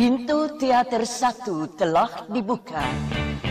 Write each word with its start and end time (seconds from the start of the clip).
Pintu 0.00 0.48
teater 0.56 1.04
satu 1.04 1.68
telah 1.76 2.24
dibuka. 2.32 2.80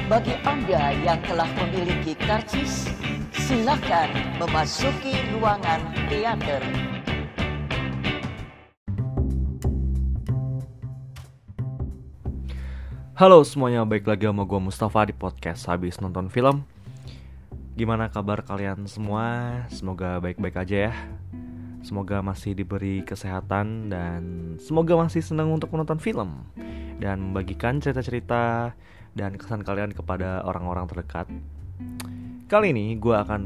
Bagi 0.10 0.34
Anda 0.42 0.98
yang 0.98 1.22
telah 1.22 1.46
memiliki 1.46 2.18
karcis, 2.18 2.90
silakan 3.38 4.10
memasuki 4.42 5.14
ruangan 5.30 5.78
teater. 6.10 6.66
Halo 13.14 13.46
semuanya, 13.46 13.86
baik 13.86 14.10
lagi 14.10 14.26
sama 14.26 14.42
gue 14.50 14.58
Mustafa 14.58 15.06
di 15.06 15.14
podcast 15.14 15.70
habis 15.70 16.02
nonton 16.02 16.34
film 16.34 16.66
Gimana 17.78 18.10
kabar 18.10 18.42
kalian 18.42 18.90
semua? 18.90 19.54
Semoga 19.70 20.18
baik-baik 20.18 20.66
aja 20.66 20.90
ya 20.90 20.94
Semoga 21.80 22.20
masih 22.20 22.52
diberi 22.54 23.02
kesehatan 23.08 23.88
dan 23.88 24.22
semoga 24.60 25.00
masih 25.00 25.24
senang 25.24 25.50
untuk 25.56 25.72
menonton 25.72 25.98
film 25.98 26.44
dan 27.00 27.32
membagikan 27.32 27.80
cerita-cerita 27.80 28.76
dan 29.16 29.40
kesan 29.40 29.64
kalian 29.64 29.96
kepada 29.96 30.44
orang-orang 30.44 30.86
terdekat. 30.92 31.28
Kali 32.52 32.76
ini 32.76 33.00
gue 33.00 33.16
akan 33.16 33.42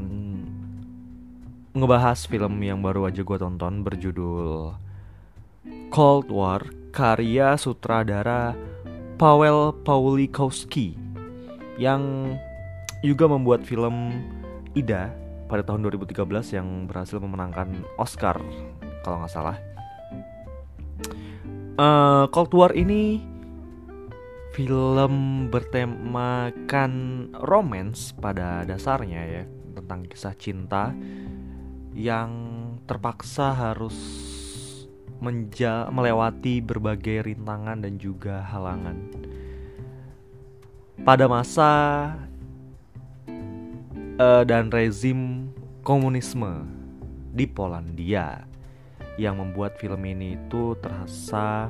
ngebahas 1.74 2.26
film 2.26 2.62
yang 2.62 2.82
baru 2.82 3.10
aja 3.10 3.22
gue 3.22 3.38
tonton 3.38 3.82
berjudul 3.82 4.74
Cold 5.90 6.30
War 6.30 6.62
karya 6.94 7.58
sutradara 7.58 8.54
Paweł 9.18 9.74
Pawlikowski 9.82 10.98
yang 11.78 12.34
juga 13.02 13.26
membuat 13.26 13.66
film 13.66 14.22
Ida 14.74 15.23
pada 15.46 15.62
tahun 15.62 15.84
2013 15.86 16.56
yang 16.56 16.68
berhasil 16.88 17.20
memenangkan 17.20 17.84
Oscar 18.00 18.40
kalau 19.04 19.20
nggak 19.20 19.32
salah. 19.32 19.56
Uh, 21.74 22.30
Cold 22.30 22.54
War 22.54 22.72
ini 22.72 23.18
film 24.54 25.12
bertemakan 25.50 26.92
romance 27.42 28.14
pada 28.14 28.62
dasarnya 28.62 29.22
ya 29.26 29.44
tentang 29.74 30.06
kisah 30.06 30.38
cinta 30.38 30.94
yang 31.90 32.30
terpaksa 32.86 33.50
harus 33.50 33.98
menja 35.18 35.90
melewati 35.90 36.62
berbagai 36.62 37.26
rintangan 37.26 37.82
dan 37.82 37.98
juga 37.98 38.38
halangan. 38.46 38.94
Pada 41.02 41.26
masa 41.26 41.70
uh, 44.22 44.42
dan 44.46 44.70
rezim 44.70 45.33
komunisme 45.84 46.64
di 47.36 47.44
Polandia 47.44 48.48
yang 49.20 49.36
membuat 49.36 49.76
film 49.76 50.00
ini 50.08 50.34
itu 50.34 50.72
terasa 50.80 51.68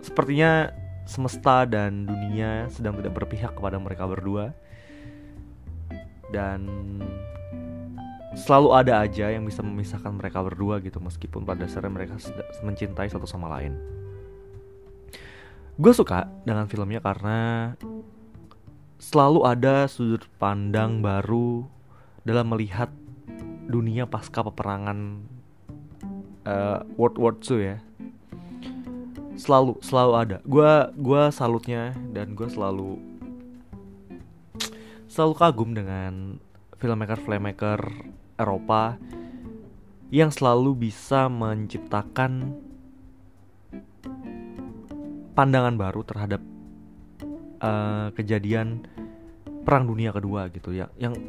sepertinya 0.00 0.70
semesta 1.02 1.66
dan 1.66 2.06
dunia 2.06 2.70
sedang 2.70 2.94
tidak 3.02 3.10
berpihak 3.10 3.58
kepada 3.58 3.82
mereka 3.82 4.06
berdua 4.06 4.54
dan 6.30 6.62
selalu 8.38 8.70
ada 8.70 9.02
aja 9.02 9.34
yang 9.34 9.42
bisa 9.42 9.66
memisahkan 9.66 10.14
mereka 10.14 10.46
berdua 10.46 10.78
gitu 10.78 11.02
meskipun 11.02 11.42
pada 11.42 11.66
dasarnya 11.66 11.90
mereka 11.90 12.14
mencintai 12.62 13.10
satu 13.10 13.26
sama 13.26 13.50
lain. 13.58 13.74
Gue 15.74 15.90
suka 15.90 16.30
dengan 16.46 16.70
filmnya 16.70 17.02
karena 17.02 17.74
selalu 18.96 19.42
ada 19.42 19.90
sudut 19.90 20.24
pandang 20.40 21.02
baru 21.04 21.75
dalam 22.26 22.50
melihat 22.50 22.90
dunia 23.70 24.10
pasca 24.10 24.42
peperangan 24.42 25.22
uh, 26.42 26.82
World 26.98 27.16
War 27.22 27.34
II 27.38 27.58
ya. 27.62 27.78
Selalu 29.38 29.78
selalu 29.78 30.12
ada. 30.18 30.36
Gue 30.42 30.72
gua 30.98 31.30
salutnya 31.30 31.94
dan 32.10 32.34
gue 32.34 32.48
selalu 32.50 32.98
selalu 35.06 35.34
kagum 35.38 35.70
dengan 35.70 36.42
filmmaker 36.82 37.20
filmmaker 37.22 37.80
Eropa 38.36 38.98
yang 40.10 40.34
selalu 40.34 40.90
bisa 40.90 41.30
menciptakan 41.30 42.58
pandangan 45.36 45.76
baru 45.76 46.00
terhadap 46.02 46.40
uh, 47.60 48.08
kejadian 48.16 48.88
perang 49.66 49.84
dunia 49.84 50.14
kedua 50.14 50.48
gitu 50.48 50.72
ya. 50.72 50.88
Yang 50.96 51.20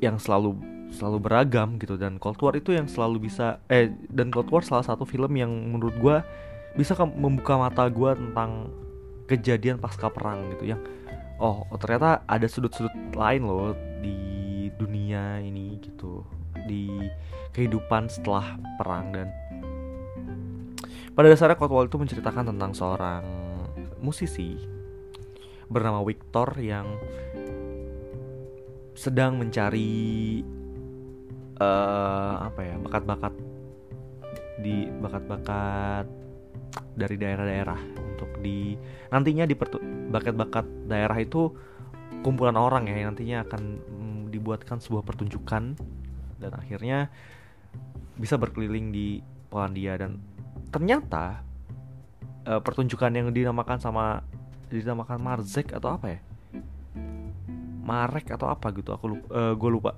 yang 0.00 0.20
selalu 0.20 0.56
selalu 0.92 1.18
beragam 1.22 1.76
gitu. 1.80 1.98
Dan 1.98 2.16
Cold 2.22 2.40
War 2.42 2.54
itu 2.56 2.72
yang 2.72 2.86
selalu 2.86 3.28
bisa 3.28 3.60
eh 3.66 3.92
dan 4.10 4.30
Cold 4.30 4.50
War 4.52 4.62
salah 4.62 4.84
satu 4.86 5.04
film 5.04 5.34
yang 5.36 5.50
menurut 5.50 5.96
gue 5.98 6.16
bisa 6.76 6.92
membuka 7.04 7.56
mata 7.56 7.88
gue 7.88 8.10
tentang 8.14 8.70
kejadian 9.26 9.80
pasca 9.80 10.12
perang 10.12 10.52
gitu. 10.56 10.76
Yang 10.76 10.86
oh, 11.40 11.66
oh 11.68 11.78
ternyata 11.80 12.22
ada 12.28 12.46
sudut-sudut 12.46 12.92
lain 13.16 13.42
loh 13.44 13.72
di 14.00 14.18
dunia 14.76 15.40
ini 15.42 15.80
gitu. 15.82 16.22
Di 16.66 16.90
kehidupan 17.56 18.12
setelah 18.12 18.60
perang. 18.76 19.12
Dan 19.12 19.28
pada 21.16 21.32
dasarnya 21.32 21.56
Cold 21.56 21.72
War 21.72 21.88
itu 21.88 21.96
menceritakan 21.96 22.52
tentang 22.52 22.76
seorang 22.76 23.24
musisi 24.04 24.60
bernama 25.66 26.04
Victor 26.04 26.52
yang 26.60 26.86
sedang 28.96 29.36
mencari 29.36 30.40
uh, 31.60 32.34
apa 32.48 32.60
ya 32.64 32.74
bakat-bakat 32.80 33.34
di 34.56 34.88
bakat-bakat 34.88 36.08
dari 36.96 37.16
daerah-daerah 37.20 37.80
untuk 38.16 38.40
di 38.40 38.72
nantinya 39.12 39.44
di 39.44 39.52
bakat-bakat 40.08 40.64
daerah 40.88 41.20
itu 41.20 41.52
kumpulan 42.24 42.56
orang 42.56 42.88
ya 42.88 42.96
yang 42.96 43.12
nantinya 43.12 43.44
akan 43.44 43.62
mm, 43.84 44.20
dibuatkan 44.32 44.80
sebuah 44.80 45.04
pertunjukan 45.04 45.76
dan 46.40 46.52
akhirnya 46.56 47.12
bisa 48.16 48.40
berkeliling 48.40 48.90
di 48.96 49.20
Polandia 49.52 50.00
dan 50.00 50.16
ternyata 50.72 51.44
uh, 52.48 52.60
pertunjukan 52.64 53.12
yang 53.12 53.28
dinamakan 53.28 53.76
sama 53.76 54.24
dinamakan 54.72 55.20
Marzek 55.20 55.76
atau 55.76 55.94
apa 55.94 56.16
ya 56.16 56.20
Marek 57.86 58.34
atau 58.34 58.50
apa 58.50 58.74
gitu 58.74 58.90
aku 58.90 59.06
lupa, 59.14 59.26
uh, 59.30 59.38
eh, 59.38 59.52
gue 59.54 59.70
lupa. 59.70 59.92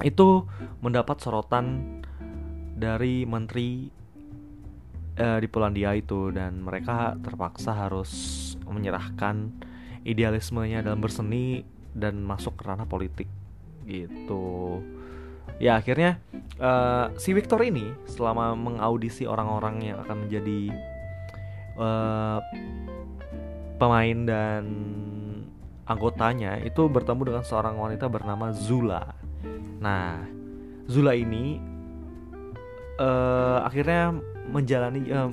Itu 0.00 0.46
mendapat 0.80 1.20
sorotan 1.20 1.98
dari 2.78 3.28
menteri 3.28 3.90
uh, 5.20 5.38
di 5.42 5.48
Polandia 5.50 5.92
itu 5.92 6.30
dan 6.32 6.62
mereka 6.62 7.18
terpaksa 7.20 7.74
harus 7.76 8.10
menyerahkan 8.64 9.50
idealismenya 10.06 10.80
dalam 10.80 11.02
berseni 11.02 11.66
dan 11.92 12.22
masuk 12.22 12.56
ke 12.56 12.62
ranah 12.64 12.88
politik 12.88 13.28
gitu. 13.84 14.80
Ya 15.60 15.76
akhirnya 15.76 16.22
uh, 16.56 17.12
si 17.20 17.36
Victor 17.36 17.60
ini 17.60 17.92
selama 18.08 18.56
mengaudisi 18.56 19.28
orang-orang 19.28 19.92
yang 19.92 19.98
akan 20.00 20.16
menjadi 20.24 20.72
uh, 21.76 22.40
pemain 23.76 24.18
dan 24.24 24.62
anggotanya 25.90 26.62
itu 26.62 26.86
bertemu 26.86 27.34
dengan 27.34 27.42
seorang 27.42 27.74
wanita 27.74 28.06
bernama 28.06 28.54
Zula. 28.54 29.10
Nah, 29.82 30.22
Zula 30.86 31.18
ini 31.18 31.58
uh, 33.02 33.66
akhirnya 33.66 34.14
menjalani 34.46 35.02
uh, 35.10 35.30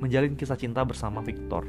menjalin 0.00 0.32
kisah 0.32 0.56
cinta 0.56 0.80
bersama 0.88 1.20
Victor. 1.20 1.68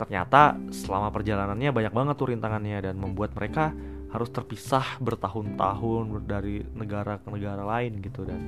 Ternyata 0.00 0.56
selama 0.72 1.12
perjalanannya 1.12 1.70
banyak 1.70 1.92
banget 1.92 2.14
tuh 2.16 2.28
rintangannya 2.32 2.78
dan 2.80 2.96
membuat 2.96 3.36
mereka 3.36 3.76
harus 4.14 4.30
terpisah 4.30 4.96
bertahun-tahun 5.02 6.24
dari 6.24 6.62
negara 6.72 7.18
ke 7.18 7.28
negara 7.34 7.66
lain 7.66 7.98
gitu 7.98 8.22
dan 8.22 8.40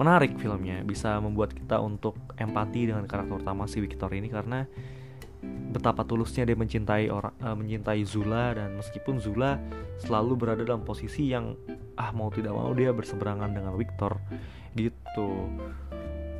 menarik 0.00 0.32
filmnya 0.40 0.80
bisa 0.80 1.20
membuat 1.20 1.52
kita 1.52 1.80
untuk 1.80 2.16
empati 2.40 2.88
dengan 2.88 3.04
karakter 3.04 3.36
utama 3.36 3.68
si 3.68 3.80
Victor 3.84 4.12
ini 4.16 4.32
karena 4.32 4.64
betapa 5.76 6.08
tulusnya 6.08 6.48
dia 6.48 6.56
mencintai 6.56 7.12
orang 7.12 7.34
uh, 7.44 7.52
mencintai 7.52 8.00
Zula 8.08 8.56
dan 8.56 8.80
meskipun 8.80 9.20
Zula 9.20 9.60
selalu 10.00 10.32
berada 10.38 10.62
dalam 10.64 10.82
posisi 10.86 11.28
yang 11.28 11.52
ah 12.00 12.12
mau 12.16 12.32
tidak 12.32 12.56
mau 12.56 12.72
dia 12.72 12.92
berseberangan 12.96 13.52
dengan 13.52 13.76
Victor 13.76 14.16
gitu. 14.72 15.52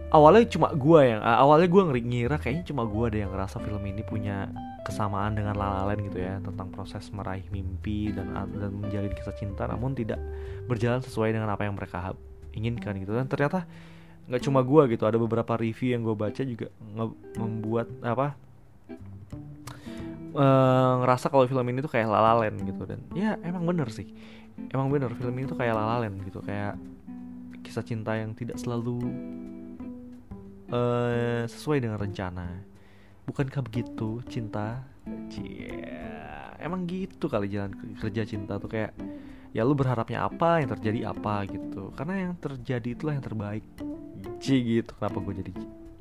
Awalnya 0.07 0.47
cuma 0.49 0.71
gue 0.73 1.01
yang 1.03 1.21
uh, 1.21 1.43
awalnya 1.43 1.69
gue 1.69 1.83
ngira 2.01 2.37
kayaknya 2.41 2.65
cuma 2.73 2.87
gue 2.87 3.07
deh 3.13 3.21
yang 3.27 3.33
ngerasa 3.35 3.61
film 3.61 3.83
ini 3.85 4.01
punya 4.07 4.49
kesamaan 4.87 5.35
dengan 5.35 5.59
La 5.59 5.83
gitu 5.99 6.17
ya 6.23 6.39
tentang 6.39 6.71
proses 6.71 7.11
meraih 7.11 7.45
mimpi 7.51 8.15
dan 8.15 8.31
dan 8.33 8.71
menjalin 8.71 9.11
kisah 9.11 9.35
cinta 9.35 9.67
namun 9.67 9.99
tidak 9.99 10.23
berjalan 10.71 11.03
sesuai 11.03 11.35
dengan 11.35 11.51
apa 11.51 11.67
yang 11.67 11.75
mereka 11.75 12.15
inginkan 12.55 12.95
gitu. 13.03 13.13
Dan 13.13 13.27
ternyata 13.27 13.67
nggak 14.31 14.43
cuma 14.43 14.63
gue 14.63 14.83
gitu 14.95 15.05
ada 15.07 15.19
beberapa 15.19 15.59
review 15.59 15.95
yang 15.99 16.03
gue 16.07 16.15
baca 16.15 16.43
juga 16.43 16.71
membuat 17.39 17.91
apa 18.03 18.46
uh, 20.37 21.03
ngerasa 21.03 21.33
kalau 21.33 21.49
film 21.49 21.67
ini 21.73 21.81
tuh 21.81 21.91
kayak 21.91 22.07
lalalen 22.07 22.55
gitu. 22.63 22.83
Dan 22.85 23.01
ya 23.17 23.41
emang 23.43 23.65
bener 23.65 23.89
sih. 23.91 24.07
Emang 24.71 24.93
bener 24.93 25.13
film 25.17 25.35
ini 25.37 25.49
tuh 25.49 25.59
kayak 25.59 25.75
lalalen 25.75 26.21
gitu. 26.23 26.45
Kayak 26.45 26.77
kisah 27.65 27.83
cinta 27.83 28.15
yang 28.15 28.37
tidak 28.37 28.61
selalu 28.61 29.01
uh, 30.71 31.45
sesuai 31.49 31.83
dengan 31.83 31.99
rencana. 31.99 32.63
Bukankah 33.27 33.65
begitu 33.67 34.23
cinta? 34.31 34.87
Cie, 35.31 35.87
emang 36.59 36.83
gitu 36.91 37.31
kali 37.31 37.47
jalan 37.47 37.71
kerja 37.95 38.27
cinta 38.27 38.59
tuh 38.59 38.67
kayak 38.67 38.91
ya 39.55 39.63
lu 39.63 39.79
berharapnya 39.79 40.27
apa 40.27 40.63
yang 40.63 40.71
terjadi 40.75 41.15
apa 41.15 41.47
gitu. 41.47 41.95
Karena 41.95 42.27
yang 42.27 42.35
terjadi 42.39 42.89
itulah 42.95 43.15
yang 43.15 43.25
terbaik. 43.27 43.67
Cie 44.43 44.63
gitu. 44.63 44.91
Kenapa 44.99 45.23
gue 45.23 45.35
jadi 45.43 45.53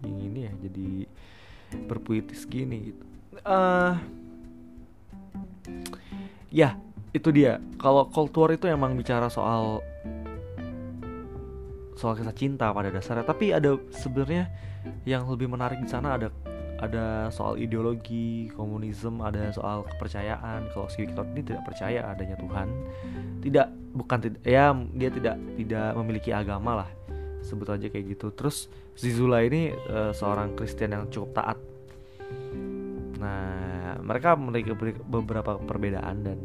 ini 0.06 0.40
ya 0.50 0.54
jadi 0.70 0.90
berpuitis 1.90 2.46
gini 2.46 2.94
gitu. 2.94 3.04
Uh, 3.46 3.98
ya 6.54 6.78
itu 7.16 7.32
dia. 7.32 7.64
Kalau 7.80 8.12
cold 8.12 8.36
war 8.36 8.52
itu 8.52 8.68
emang 8.68 8.96
bicara 9.00 9.32
soal 9.32 9.80
soal 11.96 12.14
kisah 12.20 12.36
cinta 12.36 12.76
pada 12.76 12.92
dasarnya. 12.92 13.24
Tapi 13.24 13.56
ada 13.56 13.80
sebenarnya 13.96 14.52
yang 15.08 15.26
lebih 15.32 15.48
menarik 15.48 15.80
di 15.80 15.88
sana 15.88 16.20
ada 16.20 16.30
ada 16.76 17.32
soal 17.32 17.56
ideologi 17.56 18.52
komunisme 18.52 19.24
ada 19.24 19.48
soal 19.56 19.88
kepercayaan. 19.96 20.68
Kalau 20.76 20.92
si 20.92 21.08
Victor 21.08 21.24
ini 21.32 21.42
tidak 21.42 21.64
percaya 21.64 22.12
adanya 22.12 22.36
Tuhan. 22.36 22.68
Tidak 23.40 23.68
bukan 23.96 24.18
tidak 24.20 24.42
ya 24.44 24.76
dia 24.76 25.10
tidak 25.10 25.36
tidak 25.56 25.90
memiliki 25.96 26.36
agama 26.36 26.84
lah. 26.84 26.90
Sebut 27.48 27.72
aja 27.72 27.88
kayak 27.88 28.20
gitu. 28.20 28.28
Terus 28.36 28.68
Zizula 29.00 29.40
ini 29.44 29.72
uh, 29.72 30.12
seorang 30.12 30.52
Kristen 30.60 30.92
yang 30.92 31.08
cukup 31.08 31.32
taat. 31.32 31.58
Nah 33.24 33.75
mereka 34.06 34.38
memiliki 34.38 34.72
beberapa 35.10 35.58
perbedaan 35.58 36.22
dan 36.22 36.40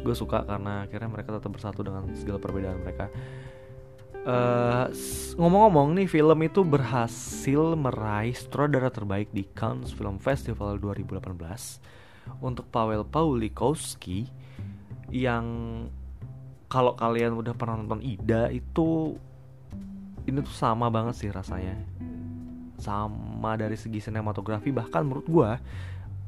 gue 0.00 0.14
suka 0.16 0.42
karena 0.42 0.88
akhirnya 0.88 1.08
mereka 1.12 1.38
tetap 1.38 1.54
bersatu 1.54 1.86
dengan 1.86 2.10
segala 2.18 2.42
perbedaan 2.42 2.82
mereka. 2.82 3.06
Eh, 4.20 4.86
ngomong-ngomong 5.40 5.96
nih 5.96 6.04
film 6.04 6.44
itu 6.44 6.60
berhasil 6.60 7.72
meraih 7.72 8.36
sutradara 8.36 8.92
terbaik 8.92 9.32
di 9.32 9.48
Cannes 9.56 9.96
Film 9.96 10.20
Festival 10.20 10.76
2018 10.76 11.24
untuk 12.44 12.68
Paweł 12.68 13.08
Pawlikowski 13.08 14.28
yang 15.08 15.46
kalau 16.68 16.92
kalian 17.00 17.32
udah 17.32 17.56
pernah 17.56 17.80
nonton 17.80 18.04
Ida 18.04 18.52
itu 18.52 19.16
ini 20.28 20.38
tuh 20.44 20.52
sama 20.54 20.92
banget 20.92 21.16
sih 21.16 21.32
rasanya 21.32 21.80
sama 22.80 23.54
dari 23.60 23.76
segi 23.76 24.00
sinematografi 24.00 24.72
bahkan 24.74 25.04
menurut 25.06 25.26
gua 25.28 25.50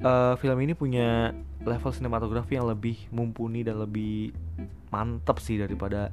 uh, 0.05 0.35
film 0.39 0.59
ini 0.63 0.77
punya 0.77 1.33
level 1.63 1.93
sinematografi 1.95 2.59
yang 2.59 2.69
lebih 2.69 3.09
mumpuni 3.11 3.65
dan 3.65 3.81
lebih 3.81 4.35
mantap 4.93 5.41
sih 5.41 5.57
daripada 5.57 6.13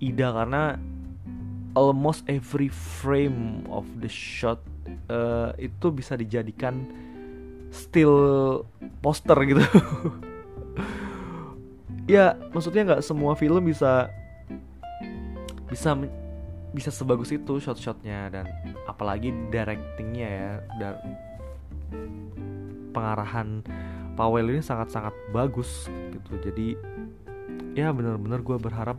Ida 0.00 0.32
karena 0.32 0.80
almost 1.76 2.24
every 2.26 2.72
frame 2.72 3.68
of 3.68 3.86
the 4.00 4.08
shot 4.08 4.58
uh, 5.12 5.52
itu 5.60 5.92
bisa 5.92 6.16
dijadikan 6.16 6.88
still 7.70 8.64
poster 9.04 9.36
gitu. 9.46 9.62
ya 12.10 12.34
maksudnya 12.50 12.82
nggak 12.94 13.02
semua 13.06 13.38
film 13.38 13.70
bisa 13.70 14.10
bisa 15.70 15.94
bisa 16.70 16.94
sebagus 16.94 17.34
itu 17.34 17.58
shot-shotnya 17.58 18.30
dan 18.30 18.46
apalagi 18.86 19.34
directingnya 19.50 20.28
ya 20.28 20.52
dan 20.78 20.94
pengarahan 22.94 23.62
Powell 24.14 24.50
ini 24.52 24.62
sangat-sangat 24.62 25.14
bagus 25.34 25.90
gitu. 26.14 26.38
Jadi 26.44 26.68
ya 27.74 27.94
bener-bener 27.94 28.42
gue 28.42 28.56
berharap 28.58 28.98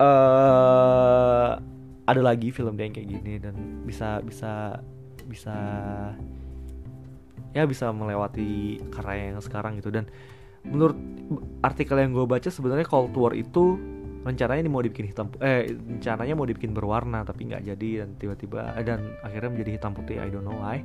uh, 0.00 1.60
ada 2.04 2.20
lagi 2.20 2.52
film 2.52 2.76
dia 2.76 2.88
yang 2.88 2.94
kayak 2.96 3.08
gini 3.08 3.34
dan 3.40 3.54
bisa 3.88 4.20
bisa 4.20 4.80
bisa 5.24 5.56
ya 7.56 7.64
bisa 7.64 7.88
melewati 7.92 8.80
karya 8.92 9.32
yang 9.32 9.40
sekarang 9.44 9.80
gitu. 9.80 9.92
Dan 9.92 10.08
menurut 10.64 10.96
artikel 11.60 12.00
yang 12.00 12.16
gue 12.16 12.24
baca 12.24 12.48
sebenarnya 12.48 12.88
Cold 12.88 13.12
War 13.16 13.36
itu 13.36 13.76
rencananya 14.24 14.60
ini 14.64 14.72
mau 14.72 14.80
dibikin 14.80 15.06
hitam 15.12 15.28
eh 15.38 15.68
rencananya 15.68 16.34
mau 16.34 16.48
dibikin 16.48 16.72
berwarna 16.72 17.28
tapi 17.28 17.44
nggak 17.52 17.62
jadi 17.76 17.90
dan 18.02 18.08
tiba-tiba 18.16 18.72
dan 18.80 19.20
akhirnya 19.20 19.50
menjadi 19.52 19.70
hitam 19.76 19.92
putih. 19.92 20.16
I 20.18 20.32
don't 20.32 20.48
know 20.48 20.56
why. 20.56 20.80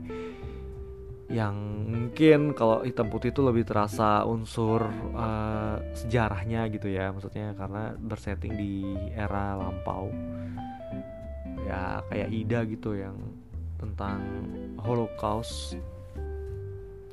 Yang 1.32 1.56
mungkin 1.88 2.40
kalau 2.58 2.84
hitam 2.84 3.08
putih 3.08 3.32
itu 3.32 3.40
lebih 3.40 3.64
terasa 3.64 4.28
unsur 4.28 4.92
uh, 5.16 5.78
sejarahnya 5.96 6.68
gitu 6.74 6.92
ya 6.92 7.16
maksudnya 7.16 7.56
karena 7.56 7.96
bersetting 7.96 8.54
di 8.60 8.84
era 9.16 9.56
lampau. 9.56 10.12
Ya 11.64 12.04
kayak 12.12 12.30
Ida 12.34 12.60
gitu 12.68 12.98
yang 12.98 13.16
tentang 13.80 14.20
Holocaust. 14.84 15.80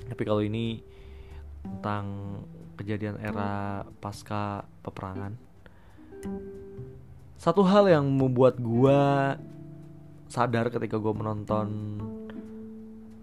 Tapi 0.07 0.23
kalau 0.27 0.43
ini 0.43 0.83
tentang 1.63 2.39
kejadian 2.79 3.19
era 3.21 3.83
pasca 4.01 4.65
peperangan 4.83 5.47
satu 7.37 7.63
hal 7.65 7.89
yang 7.89 8.05
membuat 8.05 8.59
gua 8.59 9.37
sadar 10.27 10.73
ketika 10.73 10.99
gua 10.99 11.15
menonton 11.15 11.69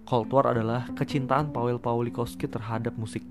Cold 0.04 0.30
War 0.30 0.51
adalah 0.51 0.86
kecintaan 0.94 1.56
Paweł 1.56 1.80
Pawlikowski 1.80 2.45
terhadap 2.45 2.94
musik. 3.00 3.24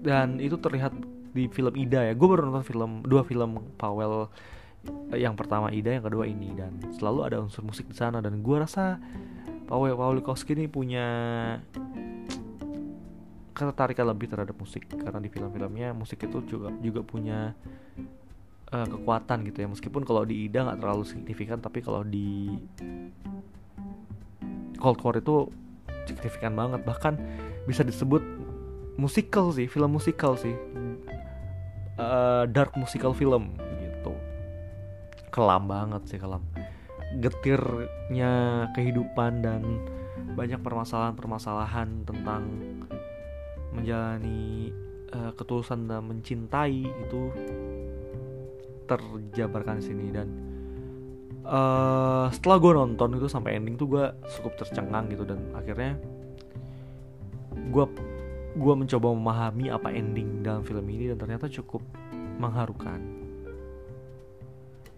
Dan 0.00 0.40
itu 0.40 0.56
terlihat 0.56 0.96
di 1.36 1.50
film 1.52 1.76
Ida 1.76 2.06
ya. 2.08 2.14
Gue 2.16 2.32
baru 2.32 2.48
nonton 2.48 2.64
film 2.64 3.04
dua 3.04 3.20
film 3.26 3.60
Paweł 3.76 4.32
yang 5.12 5.36
pertama 5.36 5.68
Ida 5.68 6.00
yang 6.00 6.06
kedua 6.06 6.24
ini. 6.24 6.56
Dan 6.56 6.80
selalu 6.96 7.20
ada 7.28 7.36
unsur 7.44 7.66
musik 7.66 7.90
di 7.90 7.96
sana. 7.98 8.24
Dan 8.24 8.40
gue 8.40 8.56
rasa 8.56 8.96
Paweł 9.68 9.98
Pawlikowski 9.98 10.56
ini 10.56 10.70
punya 10.70 11.06
ketertarikan 13.52 14.08
lebih 14.08 14.32
terhadap 14.32 14.56
musik. 14.56 14.88
Karena 14.88 15.20
di 15.20 15.28
film-filmnya 15.28 15.92
musik 15.92 16.24
itu 16.24 16.40
juga 16.48 16.72
juga 16.80 17.04
punya 17.04 17.52
uh, 18.74 18.86
kekuatan 18.86 19.46
gitu 19.50 19.58
ya. 19.62 19.68
Meskipun 19.70 20.02
kalau 20.06 20.22
di 20.26 20.46
Ida 20.46 20.66
nggak 20.66 20.80
terlalu 20.80 21.04
signifikan 21.06 21.58
tapi 21.58 21.82
kalau 21.82 22.02
di 22.06 22.50
Cold 24.80 24.98
War 25.04 25.16
itu 25.20 25.50
signifikan 26.08 26.56
banget. 26.56 26.82
Bahkan 26.82 27.14
bisa 27.68 27.84
disebut 27.84 28.22
musical 28.96 29.52
sih 29.54 29.66
film 29.68 29.94
musical 29.94 30.34
sih. 30.38 30.54
Uh, 32.00 32.48
dark 32.48 32.72
musical 32.80 33.12
film 33.12 33.52
gitu. 33.84 34.12
Kelam 35.28 35.68
banget 35.68 36.02
sih 36.08 36.18
kelam. 36.18 36.40
Getirnya 37.20 38.66
kehidupan 38.72 39.44
dan 39.44 39.62
banyak 40.38 40.62
permasalahan-permasalahan 40.62 42.06
tentang 42.06 42.46
menjalani 43.74 44.70
uh, 45.14 45.34
ketulusan 45.34 45.90
dan 45.90 46.06
mencintai 46.06 46.86
itu 46.86 47.20
terjabarkan 48.90 49.78
sini 49.78 50.10
dan 50.10 50.26
uh, 51.46 52.26
setelah 52.34 52.56
gue 52.58 52.72
nonton 52.74 53.14
itu 53.14 53.30
sampai 53.30 53.54
ending 53.58 53.78
tuh 53.78 53.86
gue 53.86 54.04
cukup 54.38 54.58
tercengang 54.58 55.06
gitu 55.10 55.22
dan 55.22 55.38
akhirnya 55.54 55.94
gue 57.70 57.84
gue 58.50 58.74
mencoba 58.74 59.14
memahami 59.14 59.70
apa 59.70 59.94
ending 59.94 60.42
dalam 60.42 60.66
film 60.66 60.82
ini 60.90 61.14
dan 61.14 61.18
ternyata 61.22 61.46
cukup 61.46 61.82
mengharukan. 62.40 62.98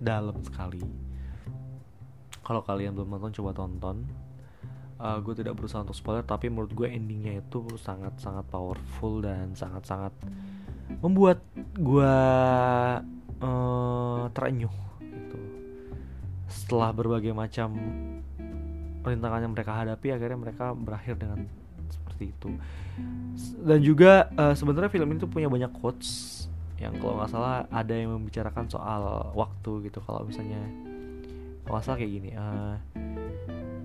Dalam 0.02 0.34
sekali. 0.42 0.82
Kalau 2.42 2.62
kalian 2.64 2.96
belum 2.96 3.18
nonton 3.18 3.34
coba 3.38 3.54
tonton. 3.54 4.02
Uh, 5.02 5.18
gue 5.18 5.34
tidak 5.34 5.58
berusaha 5.58 5.82
untuk 5.82 5.98
spoiler 5.98 6.22
tapi 6.22 6.46
menurut 6.46 6.70
gue 6.78 6.86
endingnya 6.86 7.42
itu 7.42 7.66
sangat 7.74 8.14
sangat 8.22 8.46
powerful 8.46 9.18
dan 9.18 9.50
sangat 9.50 9.82
sangat 9.82 10.14
membuat 11.02 11.42
gue 11.74 12.14
uh, 13.42 14.30
terenyuh 14.32 14.72
setelah 16.52 16.92
berbagai 16.92 17.32
macam 17.32 17.74
rintangan 19.02 19.40
yang 19.44 19.52
mereka 19.56 19.72
hadapi 19.72 20.14
akhirnya 20.14 20.38
mereka 20.38 20.76
berakhir 20.76 21.16
dengan 21.18 21.48
seperti 21.88 22.30
itu. 22.30 22.50
Dan 23.60 23.80
juga 23.80 24.28
uh, 24.36 24.54
sebenarnya 24.54 24.92
film 24.92 25.08
ini 25.12 25.18
tuh 25.18 25.32
punya 25.32 25.48
banyak 25.48 25.72
quotes 25.80 26.44
yang 26.76 26.98
kalau 26.98 27.18
nggak 27.18 27.30
salah 27.30 27.64
ada 27.70 27.94
yang 27.94 28.14
membicarakan 28.14 28.68
soal 28.68 29.32
waktu 29.32 29.90
gitu. 29.90 29.98
Kalau 30.04 30.28
misalnya 30.28 30.60
kalau 31.64 31.80
nggak 31.80 31.84
salah 31.88 31.98
kayak 31.98 32.12
gini 32.20 32.30
uh, 32.36 32.76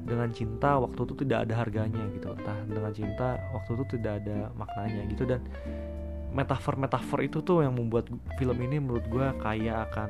dengan 0.08 0.30
cinta 0.32 0.80
waktu 0.80 1.00
itu 1.08 1.14
tidak 1.24 1.40
ada 1.48 1.54
harganya 1.56 2.04
gitu. 2.14 2.28
Entah 2.36 2.58
dengan 2.68 2.92
cinta 2.94 3.28
waktu 3.56 3.70
itu 3.80 3.84
tidak 3.98 4.14
ada 4.24 4.52
maknanya 4.60 5.02
gitu. 5.12 5.24
Dan 5.24 5.42
metafor 6.32 6.76
metafor 6.76 7.24
itu 7.24 7.40
tuh 7.42 7.64
yang 7.64 7.76
membuat 7.76 8.12
film 8.36 8.58
ini 8.62 8.78
menurut 8.78 9.06
gue 9.08 9.28
kaya 9.40 9.88
akan 9.88 10.10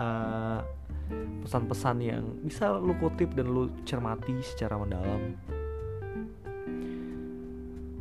uh, 0.00 0.60
pesan-pesan 1.44 1.96
yang 2.00 2.24
bisa 2.46 2.78
lu 2.78 2.94
kutip 2.96 3.34
dan 3.34 3.50
lu 3.50 3.68
cermati 3.82 4.34
secara 4.40 4.78
mendalam. 4.78 5.34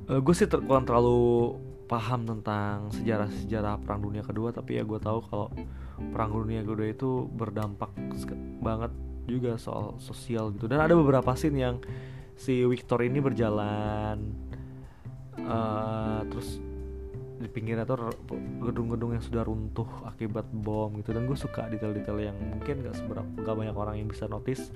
Uh, 0.10 0.18
eh, 0.18 0.20
gue 0.22 0.34
sih 0.34 0.48
ter 0.48 0.62
kurang 0.64 0.86
terlalu 0.86 1.58
paham 1.90 2.22
tentang 2.30 2.94
sejarah-sejarah 2.94 3.82
perang 3.82 4.06
dunia 4.06 4.22
kedua 4.22 4.54
tapi 4.54 4.78
ya 4.78 4.86
gue 4.86 5.02
tahu 5.02 5.26
kalau 5.26 5.50
perang 6.14 6.38
dunia 6.38 6.62
kedua 6.62 6.94
itu 6.94 7.26
berdampak 7.34 7.90
banget 8.62 8.94
juga 9.26 9.58
soal 9.58 9.98
sosial 10.02 10.54
gitu. 10.54 10.70
Dan 10.70 10.82
ada 10.82 10.94
beberapa 10.94 11.34
scene 11.34 11.58
yang 11.58 11.76
si 12.40 12.64
Victor 12.64 13.04
ini 13.04 13.20
berjalan 13.20 14.32
uh, 15.44 16.22
terus 16.30 16.69
di 17.40 17.48
pinggirnya 17.48 17.88
tuh 17.88 18.12
gedung-gedung 18.60 19.16
yang 19.16 19.24
sudah 19.24 19.48
runtuh 19.48 19.88
akibat 20.04 20.46
bom 20.52 20.92
gitu. 21.00 21.16
Dan 21.16 21.26
gue 21.26 21.38
suka 21.40 21.72
detail-detail 21.72 22.20
yang 22.20 22.36
mungkin 22.36 22.84
gak 22.84 23.00
seberapa 23.00 23.24
gak 23.24 23.56
banyak 23.56 23.76
orang 23.76 23.96
yang 23.98 24.12
bisa 24.12 24.28
notice. 24.28 24.76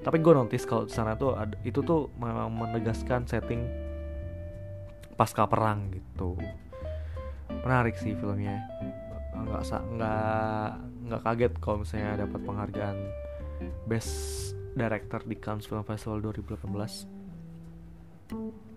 Tapi 0.00 0.16
gue 0.24 0.32
notice 0.32 0.64
kalau 0.64 0.88
di 0.88 0.92
sana 0.96 1.12
tuh 1.14 1.36
ada, 1.36 1.52
itu 1.60 1.84
tuh 1.84 2.08
memang 2.16 2.48
menegaskan 2.48 3.28
setting 3.28 3.68
pasca 5.20 5.44
perang 5.44 5.92
gitu. 5.92 6.40
Menarik 7.68 8.00
sih 8.00 8.16
filmnya. 8.16 8.64
Nggak 9.36 9.62
nggak 9.68 10.68
nggak 11.06 11.22
kaget 11.24 11.52
kalau 11.60 11.84
misalnya 11.84 12.24
dapat 12.24 12.40
penghargaan 12.44 12.96
best 13.84 14.12
director 14.72 15.20
di 15.24 15.36
Cannes 15.36 15.68
Film 15.68 15.84
Festival 15.84 16.20
2018 16.24 18.69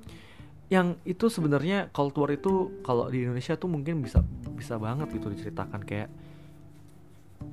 yang 0.73 0.97
itu 1.05 1.29
sebenarnya 1.29 1.93
Cold 1.93 2.17
War 2.17 2.33
itu 2.33 2.81
kalau 2.81 3.05
di 3.13 3.21
Indonesia 3.21 3.53
tuh 3.53 3.69
mungkin 3.69 4.01
bisa 4.01 4.25
bisa 4.57 4.81
banget 4.81 5.13
gitu 5.13 5.29
diceritakan. 5.29 5.85
Kayak 5.85 6.09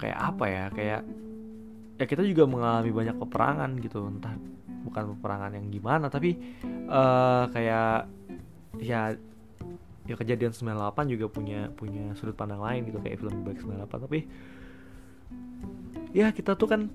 kayak 0.01 0.17
apa 0.17 0.45
ya? 0.49 0.65
Kayak 0.73 1.01
ya 2.01 2.05
kita 2.09 2.25
juga 2.25 2.49
mengalami 2.49 2.89
banyak 2.89 3.17
peperangan 3.21 3.71
gitu. 3.85 4.09
Entah 4.09 4.33
bukan 4.89 5.21
peperangan 5.21 5.53
yang 5.53 5.69
gimana 5.69 6.09
tapi 6.09 6.41
uh, 6.89 7.45
kayak 7.53 8.09
ya 8.81 9.13
ya 10.09 10.15
kejadian 10.17 10.57
98 10.57 11.13
juga 11.13 11.29
punya 11.29 11.69
punya 11.77 12.17
sudut 12.17 12.33
pandang 12.33 12.65
lain 12.65 12.89
gitu. 12.89 13.05
Kayak 13.05 13.21
film 13.21 13.45
Back 13.45 13.61
98 13.61 14.07
tapi 14.09 14.21
ya 16.17 16.33
kita 16.33 16.57
tuh 16.57 16.73
kan 16.73 16.89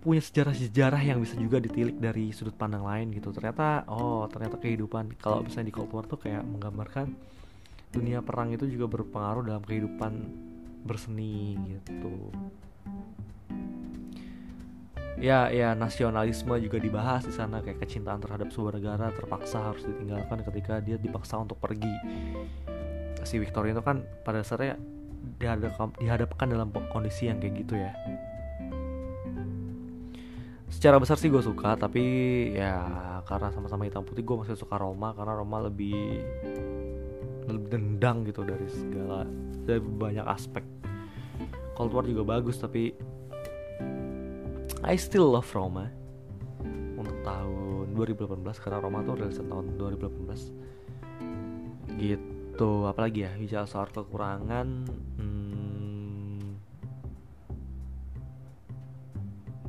punya 0.00 0.24
sejarah-sejarah 0.24 1.02
yang 1.04 1.20
bisa 1.20 1.36
juga 1.36 1.60
ditilik 1.60 2.00
dari 2.00 2.32
sudut 2.32 2.56
pandang 2.56 2.88
lain 2.88 3.12
gitu. 3.12 3.36
Ternyata 3.36 3.84
oh 3.84 4.24
ternyata 4.32 4.56
kehidupan 4.56 5.20
kalau 5.20 5.44
misalnya 5.44 5.68
di 5.68 5.74
Cold 5.76 5.92
War 5.92 6.08
tuh 6.08 6.16
kayak 6.16 6.40
menggambarkan 6.40 7.12
dunia 7.92 8.24
perang 8.24 8.48
itu 8.56 8.64
juga 8.64 8.88
berpengaruh 8.88 9.44
dalam 9.44 9.60
kehidupan 9.60 10.12
berseni 10.88 11.60
gitu. 11.68 12.32
Ya 15.20 15.52
ya 15.52 15.76
nasionalisme 15.76 16.56
juga 16.64 16.80
dibahas 16.80 17.28
di 17.28 17.36
sana 17.36 17.60
kayak 17.60 17.84
kecintaan 17.84 18.24
terhadap 18.24 18.48
sebuah 18.48 18.80
negara 18.80 19.12
terpaksa 19.12 19.60
harus 19.60 19.84
ditinggalkan 19.84 20.40
ketika 20.48 20.80
dia 20.80 20.96
dipaksa 20.96 21.36
untuk 21.36 21.60
pergi. 21.60 21.92
Si 23.20 23.36
Victoria 23.36 23.76
itu 23.76 23.84
kan 23.84 24.00
pada 24.24 24.40
dasarnya 24.40 24.80
dihadapkan 26.00 26.48
dalam 26.48 26.72
kondisi 26.88 27.28
yang 27.28 27.36
kayak 27.36 27.68
gitu 27.68 27.76
ya 27.76 27.92
secara 30.70 31.02
besar 31.02 31.18
sih 31.18 31.26
gue 31.26 31.42
suka 31.42 31.74
tapi 31.74 32.02
ya 32.54 32.78
karena 33.26 33.50
sama-sama 33.50 33.84
hitam 33.84 34.06
putih 34.06 34.22
gue 34.22 34.46
masih 34.46 34.54
suka 34.54 34.78
Roma 34.78 35.10
karena 35.18 35.34
Roma 35.36 35.66
lebih 35.66 36.22
lebih 37.50 37.68
dendang 37.68 38.22
gitu 38.22 38.46
dari 38.46 38.70
segala 38.70 39.26
dari 39.66 39.82
banyak 39.82 40.26
aspek. 40.30 40.62
Cold 41.74 41.90
War 41.96 42.04
juga 42.06 42.38
bagus 42.38 42.62
tapi 42.62 42.94
I 44.80 44.96
still 44.96 45.28
love 45.34 45.50
Roma 45.52 45.92
untuk 46.96 47.20
tahun 47.20 47.92
2018 47.96 48.62
karena 48.62 48.78
Roma 48.80 49.04
tuh 49.04 49.14
rilisan 49.20 49.48
tahun 49.48 49.76
2018 49.76 52.00
gitu 52.00 52.88
apalagi 52.88 53.28
ya 53.28 53.36
bicara 53.36 53.68
soal 53.68 53.92
kekurangan 53.92 54.88
hmm, 55.20 56.40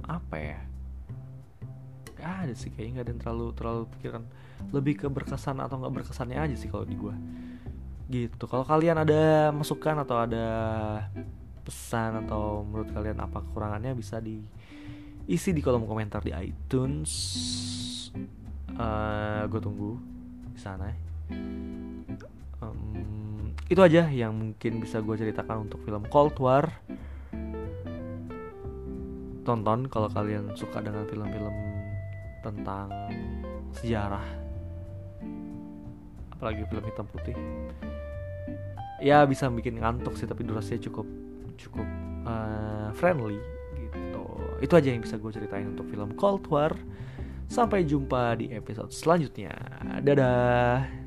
apa 0.08 0.36
ya 0.40 0.71
ada 2.48 2.54
sih 2.58 2.74
kayaknya 2.74 3.02
nggak 3.02 3.06
ada 3.06 3.12
yang 3.14 3.22
terlalu 3.22 3.46
terlalu 3.54 3.82
pikiran. 3.98 4.24
Lebih 4.74 4.94
ke 5.02 5.08
berkesan 5.10 5.58
atau 5.62 5.76
nggak 5.82 5.94
berkesannya 6.02 6.38
aja 6.38 6.56
sih 6.58 6.70
kalau 6.70 6.86
di 6.86 6.96
gue 6.98 7.16
gitu. 8.12 8.44
Kalau 8.46 8.68
kalian 8.68 9.02
ada 9.02 9.50
masukan 9.56 10.04
atau 10.04 10.20
ada 10.20 10.48
pesan 11.64 12.28
atau 12.28 12.68
menurut 12.68 12.92
kalian 12.92 13.24
apa 13.24 13.40
kekurangannya 13.40 13.96
bisa 13.96 14.20
di 14.20 14.44
isi 15.32 15.56
di 15.56 15.64
kolom 15.64 15.88
komentar 15.88 16.20
di 16.20 16.36
iTunes. 16.36 17.12
Uh, 18.76 18.84
eh, 18.84 19.42
gue 19.48 19.62
tunggu 19.64 19.96
di 20.52 20.60
sana. 20.60 20.92
Um, 22.62 23.56
itu 23.72 23.80
aja 23.80 24.12
yang 24.12 24.36
mungkin 24.36 24.84
bisa 24.84 25.00
gue 25.00 25.16
ceritakan 25.16 25.72
untuk 25.72 25.80
film 25.88 26.04
Cold 26.12 26.36
War. 26.44 26.68
Tonton 29.42 29.90
kalau 29.90 30.06
kalian 30.12 30.54
suka 30.54 30.86
dengan 30.86 31.08
film-film 31.10 31.56
tentang 32.42 32.90
sejarah. 33.82 34.26
Apalagi 36.34 36.66
film 36.68 36.84
hitam 36.86 37.06
putih. 37.10 37.38
Ya 39.02 39.26
bisa 39.26 39.50
bikin 39.50 39.82
ngantuk 39.82 40.14
sih 40.18 40.30
tapi 40.30 40.46
durasinya 40.46 40.82
cukup 40.82 41.08
cukup 41.58 41.88
uh, 42.26 42.90
friendly 42.94 43.38
gitu. 43.78 44.26
Itu 44.62 44.74
aja 44.78 44.94
yang 44.94 45.02
bisa 45.02 45.18
gue 45.18 45.32
ceritain 45.34 45.70
untuk 45.74 45.90
film 45.90 46.14
Cold 46.18 46.46
War. 46.50 46.74
Sampai 47.52 47.84
jumpa 47.84 48.40
di 48.40 48.54
episode 48.54 48.94
selanjutnya. 48.96 49.52
Dadah 50.00 51.01